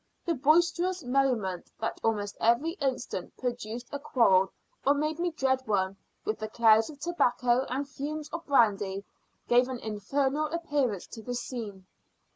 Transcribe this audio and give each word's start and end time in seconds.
The 0.25 0.33
boisterous 0.33 1.03
merriment 1.03 1.69
that 1.79 1.99
almost 2.03 2.35
every 2.41 2.71
instant 2.81 3.37
produced 3.37 3.85
a 3.91 3.99
quarrel, 3.99 4.51
or 4.83 4.95
made 4.95 5.19
me 5.19 5.29
dread 5.29 5.61
one, 5.67 5.95
with 6.25 6.39
the 6.39 6.49
clouds 6.49 6.89
of 6.89 6.99
tobacco, 6.99 7.65
and 7.69 7.87
fumes 7.87 8.27
of 8.29 8.43
brandy, 8.47 9.05
gave 9.47 9.69
an 9.69 9.77
infernal 9.77 10.47
appearance 10.47 11.05
to 11.05 11.21
the 11.21 11.35
scene. 11.35 11.85